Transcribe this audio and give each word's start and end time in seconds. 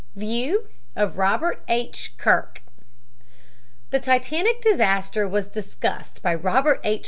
VIEW 0.15 0.67
OF 0.95 1.15
ROBERT 1.19 1.61
H. 1.67 2.15
KIRK 2.17 2.63
The 3.91 3.99
Titanic 3.99 4.59
disaster 4.59 5.27
was 5.27 5.47
discussed 5.47 6.23
by 6.23 6.33
Robert 6.33 6.81
H. 6.83 6.99